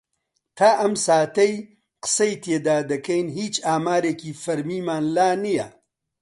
تا 0.57 0.69
ئەم 0.79 0.93
ساتەی 1.05 1.53
قسەی 2.03 2.33
تێدا 2.43 2.77
دەکەین 2.91 3.27
هیچ 3.37 3.55
ئامارێکی 3.65 4.37
فەرمیمان 4.43 5.03
لا 5.15 5.29
نییە. 5.43 5.67